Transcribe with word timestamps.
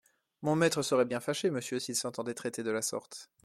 Mon 0.41 0.55
maître 0.55 0.81
serait 0.81 1.05
bien 1.05 1.19
fâché, 1.19 1.51
monsieur, 1.51 1.77
s’il 1.77 1.95
s’entendait 1.95 2.33
traiter 2.33 2.63
de 2.63 2.71
la 2.71 2.81
sorte. 2.81 3.29